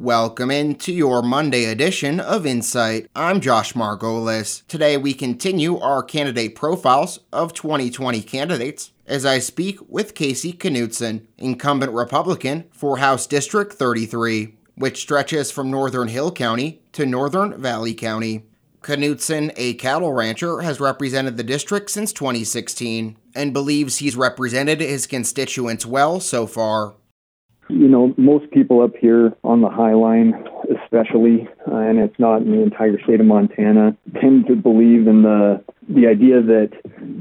Welcome 0.00 0.52
into 0.52 0.92
your 0.92 1.22
Monday 1.22 1.64
edition 1.64 2.20
of 2.20 2.46
Insight. 2.46 3.10
I'm 3.16 3.40
Josh 3.40 3.72
Margolis. 3.72 4.64
Today 4.68 4.96
we 4.96 5.12
continue 5.12 5.76
our 5.76 6.04
candidate 6.04 6.54
profiles 6.54 7.18
of 7.32 7.52
2020 7.52 8.22
candidates 8.22 8.92
as 9.08 9.26
I 9.26 9.40
speak 9.40 9.80
with 9.88 10.14
Casey 10.14 10.52
Knudsen, 10.52 11.26
incumbent 11.36 11.90
Republican 11.90 12.66
for 12.70 12.98
House 12.98 13.26
District 13.26 13.72
33, 13.72 14.54
which 14.76 15.00
stretches 15.00 15.50
from 15.50 15.68
northern 15.68 16.06
Hill 16.06 16.30
County 16.30 16.80
to 16.92 17.04
northern 17.04 17.60
Valley 17.60 17.92
County. 17.92 18.44
Knudsen, 18.82 19.50
a 19.56 19.74
cattle 19.74 20.12
rancher, 20.12 20.60
has 20.60 20.78
represented 20.78 21.36
the 21.36 21.42
district 21.42 21.90
since 21.90 22.12
2016 22.12 23.16
and 23.34 23.52
believes 23.52 23.96
he's 23.96 24.14
represented 24.14 24.80
his 24.80 25.08
constituents 25.08 25.84
well 25.84 26.20
so 26.20 26.46
far. 26.46 26.94
You 27.68 27.88
know, 27.88 28.14
most 28.16 28.50
people 28.50 28.82
up 28.82 28.96
here 28.98 29.32
on 29.44 29.60
the 29.60 29.68
Hi-Line, 29.68 30.32
especially, 30.82 31.46
uh, 31.70 31.76
and 31.76 31.98
it's 31.98 32.18
not 32.18 32.42
in 32.42 32.52
the 32.52 32.62
entire 32.62 32.98
state 33.02 33.20
of 33.20 33.26
Montana, 33.26 33.96
tend 34.20 34.46
to 34.46 34.56
believe 34.56 35.06
in 35.06 35.22
the 35.22 35.62
the 35.88 36.06
idea 36.06 36.42
that 36.42 36.70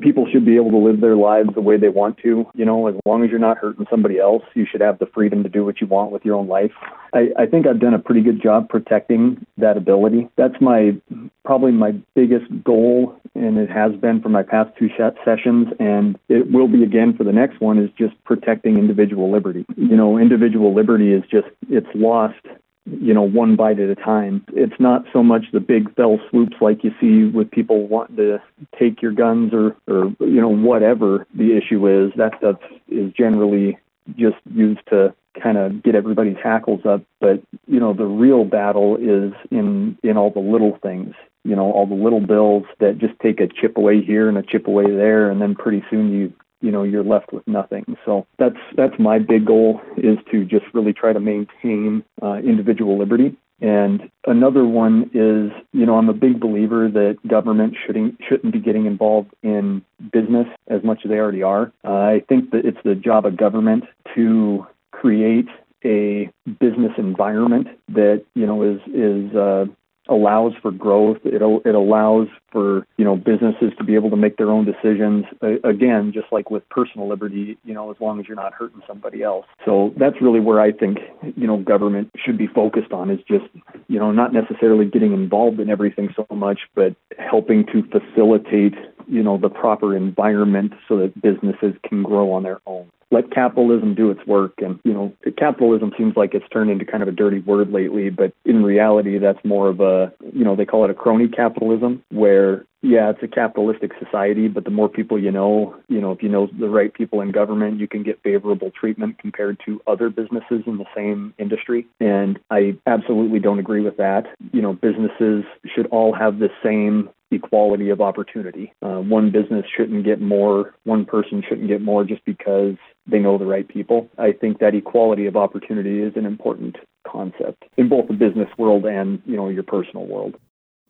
people 0.00 0.26
should 0.30 0.44
be 0.44 0.56
able 0.56 0.70
to 0.72 0.78
live 0.78 1.00
their 1.00 1.14
lives 1.14 1.50
the 1.54 1.60
way 1.60 1.76
they 1.76 1.88
want 1.88 2.18
to. 2.18 2.44
You 2.54 2.64
know, 2.64 2.88
as 2.88 2.96
long 3.06 3.22
as 3.22 3.30
you're 3.30 3.38
not 3.38 3.58
hurting 3.58 3.86
somebody 3.88 4.18
else, 4.18 4.42
you 4.54 4.66
should 4.70 4.80
have 4.80 4.98
the 4.98 5.06
freedom 5.06 5.44
to 5.44 5.48
do 5.48 5.64
what 5.64 5.80
you 5.80 5.86
want 5.86 6.10
with 6.10 6.24
your 6.24 6.34
own 6.34 6.48
life. 6.48 6.72
I, 7.14 7.28
I 7.38 7.46
think 7.46 7.66
I've 7.66 7.80
done 7.80 7.94
a 7.94 7.98
pretty 7.98 8.22
good 8.22 8.42
job 8.42 8.68
protecting 8.68 9.46
that 9.58 9.76
ability. 9.76 10.28
That's 10.36 10.60
my 10.60 10.96
probably 11.44 11.72
my 11.72 11.92
biggest 12.14 12.46
goal, 12.64 13.18
and 13.36 13.58
it 13.58 13.70
has 13.70 13.92
been 13.96 14.20
for 14.20 14.28
my 14.28 14.42
past 14.42 14.70
two 14.78 14.88
sessions, 15.24 15.68
and 15.78 16.18
it 16.28 16.50
will 16.50 16.68
be 16.68 16.82
again 16.82 17.16
for 17.16 17.24
the 17.24 17.32
next 17.32 17.60
one. 17.60 17.78
Is 17.78 17.90
just 17.98 18.14
protecting 18.24 18.78
individual 18.78 19.30
liberty. 19.30 19.64
You 19.76 19.96
know, 19.96 20.18
individual 20.18 20.74
liberty 20.74 21.12
is 21.12 21.22
just 21.30 21.48
it's 21.68 21.88
lost 21.94 22.40
you 22.86 23.12
know, 23.12 23.22
one 23.22 23.56
bite 23.56 23.80
at 23.80 23.90
a 23.90 23.96
time. 23.96 24.44
It's 24.52 24.78
not 24.78 25.04
so 25.12 25.22
much 25.22 25.46
the 25.52 25.60
big 25.60 25.94
fell 25.96 26.20
swoops 26.30 26.56
like 26.60 26.84
you 26.84 26.92
see 27.00 27.24
with 27.24 27.50
people 27.50 27.86
wanting 27.88 28.16
to 28.16 28.42
take 28.78 29.02
your 29.02 29.12
guns 29.12 29.52
or, 29.52 29.76
or 29.88 30.14
you 30.20 30.40
know, 30.40 30.48
whatever 30.48 31.26
the 31.34 31.56
issue 31.56 31.88
is. 31.88 32.12
That 32.16 32.34
stuff 32.38 32.56
is 32.88 33.12
generally 33.12 33.78
just 34.16 34.36
used 34.54 34.80
to 34.90 35.14
kind 35.42 35.58
of 35.58 35.82
get 35.82 35.96
everybody's 35.96 36.36
hackles 36.42 36.86
up. 36.86 37.02
But, 37.20 37.42
you 37.66 37.80
know, 37.80 37.92
the 37.92 38.06
real 38.06 38.44
battle 38.44 38.96
is 38.96 39.32
in, 39.50 39.98
in 40.02 40.16
all 40.16 40.30
the 40.30 40.40
little 40.40 40.78
things 40.80 41.14
you 41.46 41.56
know 41.56 41.70
all 41.72 41.86
the 41.86 41.94
little 41.94 42.20
bills 42.20 42.64
that 42.80 42.98
just 42.98 43.14
take 43.20 43.40
a 43.40 43.48
chip 43.48 43.76
away 43.76 44.02
here 44.02 44.28
and 44.28 44.36
a 44.36 44.42
chip 44.42 44.66
away 44.66 44.84
there 44.84 45.30
and 45.30 45.40
then 45.40 45.54
pretty 45.54 45.82
soon 45.90 46.12
you 46.12 46.32
you 46.60 46.70
know 46.70 46.82
you're 46.82 47.04
left 47.04 47.32
with 47.32 47.46
nothing. 47.46 47.96
So 48.04 48.26
that's 48.38 48.56
that's 48.76 48.98
my 48.98 49.18
big 49.18 49.46
goal 49.46 49.80
is 49.96 50.18
to 50.32 50.44
just 50.44 50.66
really 50.74 50.92
try 50.92 51.12
to 51.12 51.20
maintain 51.20 52.04
uh, 52.22 52.34
individual 52.36 52.98
liberty. 52.98 53.36
And 53.60 54.10
another 54.26 54.66
one 54.66 55.10
is, 55.14 55.50
you 55.72 55.86
know, 55.86 55.96
I'm 55.96 56.10
a 56.10 56.14
big 56.14 56.40
believer 56.40 56.90
that 56.90 57.16
government 57.26 57.74
shouldn't 57.86 58.18
shouldn't 58.28 58.52
be 58.52 58.60
getting 58.60 58.86
involved 58.86 59.32
in 59.42 59.82
business 60.12 60.46
as 60.68 60.82
much 60.82 61.00
as 61.04 61.10
they 61.10 61.16
already 61.16 61.42
are. 61.42 61.72
Uh, 61.84 61.92
I 61.92 62.22
think 62.28 62.50
that 62.50 62.66
it's 62.66 62.78
the 62.84 62.94
job 62.94 63.24
of 63.24 63.36
government 63.36 63.84
to 64.14 64.66
create 64.90 65.48
a 65.84 66.30
business 66.58 66.92
environment 66.98 67.68
that 67.88 68.24
you 68.34 68.46
know 68.46 68.62
is 68.62 68.80
is 68.92 69.34
uh, 69.34 69.66
allows 70.08 70.52
for 70.60 70.70
growth. 70.70 71.18
It 71.24 71.42
it 71.42 71.74
allows 71.74 72.28
for 72.50 72.86
you 72.96 73.04
know 73.04 73.16
businesses 73.16 73.72
to 73.78 73.84
be 73.84 73.94
able 73.94 74.10
to 74.10 74.16
make 74.16 74.36
their 74.36 74.50
own 74.50 74.64
decisions. 74.64 75.24
again, 75.64 76.12
just 76.12 76.26
like 76.32 76.50
with 76.50 76.68
personal 76.68 77.08
liberty, 77.08 77.58
you 77.64 77.74
know, 77.74 77.90
as 77.90 77.96
long 78.00 78.20
as 78.20 78.26
you're 78.26 78.36
not 78.36 78.52
hurting 78.54 78.82
somebody 78.86 79.22
else. 79.22 79.46
So 79.64 79.92
that's 79.96 80.20
really 80.20 80.40
where 80.40 80.60
I 80.60 80.72
think 80.72 80.98
you 81.36 81.46
know 81.46 81.58
government 81.58 82.10
should 82.16 82.38
be 82.38 82.46
focused 82.46 82.92
on 82.92 83.10
is 83.10 83.20
just 83.28 83.46
you 83.88 83.98
know 83.98 84.12
not 84.12 84.32
necessarily 84.32 84.86
getting 84.86 85.12
involved 85.12 85.60
in 85.60 85.70
everything 85.70 86.14
so 86.14 86.26
much, 86.34 86.60
but 86.74 86.94
helping 87.18 87.66
to 87.66 87.82
facilitate 87.82 88.74
you 89.08 89.22
know 89.22 89.38
the 89.38 89.48
proper 89.48 89.96
environment 89.96 90.72
so 90.88 90.98
that 90.98 91.20
businesses 91.20 91.74
can 91.88 92.02
grow 92.02 92.32
on 92.32 92.42
their 92.42 92.60
own 92.66 92.90
let 93.10 93.30
capitalism 93.30 93.94
do 93.94 94.10
its 94.10 94.26
work. 94.26 94.54
And, 94.58 94.80
you 94.84 94.92
know, 94.92 95.12
capitalism 95.38 95.92
seems 95.96 96.16
like 96.16 96.34
it's 96.34 96.48
turned 96.48 96.70
into 96.70 96.84
kind 96.84 97.02
of 97.02 97.08
a 97.08 97.12
dirty 97.12 97.38
word 97.38 97.70
lately, 97.70 98.10
but 98.10 98.32
in 98.44 98.64
reality, 98.64 99.18
that's 99.18 99.42
more 99.44 99.68
of 99.68 99.80
a, 99.80 100.12
you 100.32 100.44
know, 100.44 100.56
they 100.56 100.64
call 100.64 100.84
it 100.84 100.90
a 100.90 100.94
crony 100.94 101.28
capitalism, 101.28 102.02
where, 102.10 102.64
yeah, 102.82 103.10
it's 103.10 103.22
a 103.22 103.28
capitalistic 103.28 103.92
society, 104.02 104.48
but 104.48 104.64
the 104.64 104.70
more 104.70 104.88
people 104.88 105.18
you 105.18 105.30
know, 105.30 105.76
you 105.88 106.00
know, 106.00 106.12
if 106.12 106.22
you 106.22 106.28
know 106.28 106.48
the 106.58 106.68
right 106.68 106.92
people 106.92 107.20
in 107.20 107.30
government, 107.30 107.78
you 107.78 107.88
can 107.88 108.02
get 108.02 108.22
favorable 108.22 108.70
treatment 108.70 109.18
compared 109.18 109.60
to 109.66 109.80
other 109.86 110.10
businesses 110.10 110.62
in 110.66 110.78
the 110.78 110.84
same 110.94 111.32
industry. 111.38 111.86
And 112.00 112.38
I 112.50 112.76
absolutely 112.86 113.38
don't 113.38 113.58
agree 113.58 113.82
with 113.82 113.96
that. 113.96 114.26
You 114.52 114.62
know, 114.62 114.72
businesses 114.72 115.44
should 115.74 115.86
all 115.86 116.12
have 116.12 116.38
the 116.38 116.50
same 116.62 117.08
equality 117.30 117.90
of 117.90 118.00
opportunity. 118.00 118.72
Uh, 118.82 119.00
one 119.00 119.30
business 119.30 119.64
shouldn't 119.76 120.04
get 120.04 120.20
more, 120.20 120.74
one 120.84 121.04
person 121.04 121.42
shouldn't 121.48 121.68
get 121.68 121.82
more 121.82 122.04
just 122.04 122.24
because 122.24 122.74
they 123.06 123.18
know 123.18 123.38
the 123.38 123.46
right 123.46 123.66
people. 123.66 124.08
I 124.18 124.32
think 124.32 124.58
that 124.60 124.74
equality 124.74 125.26
of 125.26 125.36
opportunity 125.36 126.00
is 126.00 126.12
an 126.16 126.26
important 126.26 126.76
concept 127.06 127.64
in 127.76 127.88
both 127.88 128.08
the 128.08 128.14
business 128.14 128.48
world 128.58 128.84
and, 128.84 129.22
you 129.26 129.36
know, 129.36 129.48
your 129.48 129.62
personal 129.62 130.06
world. 130.06 130.36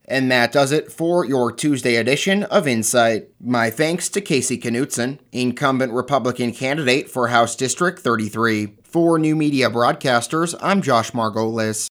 And 0.09 0.31
that 0.31 0.53
does 0.53 0.71
it 0.71 0.93
for 0.93 1.25
your 1.25 1.51
Tuesday 1.51 1.97
edition 1.97 2.45
of 2.45 2.69
Insight. 2.69 3.29
My 3.41 3.71
thanks 3.71 4.09
to 4.11 4.21
Casey 4.21 4.57
Knudsen, 4.57 5.19
incumbent 5.33 5.93
Republican 5.93 6.53
candidate 6.53 7.11
for 7.11 7.29
House 7.29 7.57
District 7.57 7.99
33. 7.99 8.77
For 8.85 9.19
New 9.19 9.35
Media 9.35 9.69
Broadcasters, 9.69 10.55
I'm 10.63 10.81
Josh 10.81 11.11
Margolis. 11.11 11.89